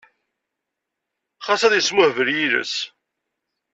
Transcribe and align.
Xas 1.45 1.61
ad 1.63 1.73
yesmuhbel 1.75 2.29
yiles. 2.35 2.73